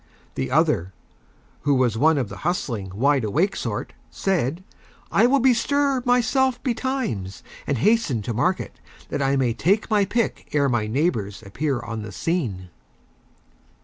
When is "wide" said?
2.95-3.23